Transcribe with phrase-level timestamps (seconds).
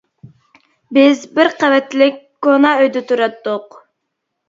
[0.99, 2.19] بىز بىر قەۋەتلىك،
[2.49, 3.83] كونا ئۆيدە تۇراتتۇق.